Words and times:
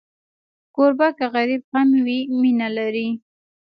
کوربه 0.75 1.07
که 1.17 1.25
غریب 1.33 1.63
هم 1.73 1.87
وي، 2.05 2.19
مینه 2.41 2.67
لري. 2.77 3.09